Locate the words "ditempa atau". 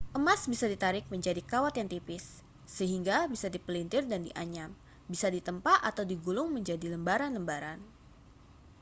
5.35-6.01